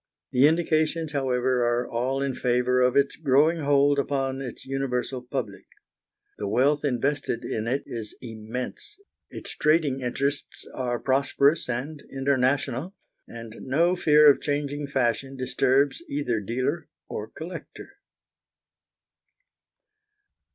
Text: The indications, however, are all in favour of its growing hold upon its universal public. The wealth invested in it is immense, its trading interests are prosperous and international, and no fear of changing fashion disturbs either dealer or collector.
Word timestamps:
The 0.31 0.47
indications, 0.47 1.11
however, 1.11 1.61
are 1.63 1.87
all 1.87 2.23
in 2.23 2.33
favour 2.33 2.81
of 2.81 2.95
its 2.95 3.15
growing 3.15 3.59
hold 3.59 3.99
upon 3.99 4.41
its 4.41 4.65
universal 4.65 5.21
public. 5.21 5.65
The 6.39 6.47
wealth 6.47 6.83
invested 6.83 7.43
in 7.45 7.67
it 7.67 7.83
is 7.85 8.15
immense, 8.19 8.99
its 9.29 9.51
trading 9.55 10.01
interests 10.01 10.65
are 10.73 10.97
prosperous 10.97 11.69
and 11.69 12.01
international, 12.11 12.95
and 13.27 13.55
no 13.59 13.95
fear 13.95 14.27
of 14.27 14.41
changing 14.41 14.87
fashion 14.87 15.37
disturbs 15.37 16.01
either 16.09 16.39
dealer 16.39 16.87
or 17.07 17.27
collector. 17.29 17.91